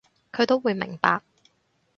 [0.31, 1.21] 佢都會明白